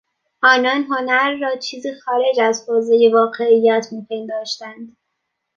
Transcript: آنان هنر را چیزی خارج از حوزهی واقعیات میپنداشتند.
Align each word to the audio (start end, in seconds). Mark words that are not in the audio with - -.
آنان 0.43 0.83
هنر 0.83 1.37
را 1.41 1.55
چیزی 1.57 1.93
خارج 1.93 2.39
از 2.43 2.65
حوزهی 2.69 3.09
واقعیات 3.13 3.93
میپنداشتند. 3.93 4.97